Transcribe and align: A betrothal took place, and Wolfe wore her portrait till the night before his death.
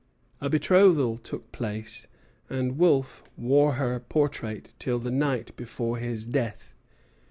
A 0.41 0.49
betrothal 0.49 1.15
took 1.19 1.51
place, 1.51 2.07
and 2.49 2.79
Wolfe 2.79 3.23
wore 3.37 3.73
her 3.73 3.99
portrait 3.99 4.73
till 4.79 4.97
the 4.97 5.11
night 5.11 5.55
before 5.55 5.97
his 5.99 6.25
death. 6.25 6.73